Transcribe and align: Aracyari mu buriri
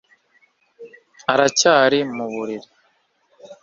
Aracyari 1.33 1.99
mu 2.15 2.25
buriri 2.33 2.67